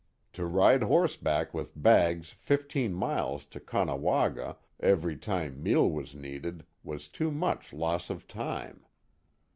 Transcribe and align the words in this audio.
To 0.33 0.47
ride 0.47 0.81
horseback 0.81 1.53
with 1.53 1.79
bags 1.79 2.31
fifteen 2.31 2.91
miles 2.91 3.45
to 3.45 3.59
Caughnawaga[?] 3.59 4.57
every 4.79 5.15
time 5.15 5.61
meal 5.61 5.87
was 5.87 6.15
needed, 6.15 6.65
was 6.83 7.07
too 7.07 7.29
much 7.29 7.71
loss 7.71 8.09
of 8.09 8.27
time." 8.27 8.83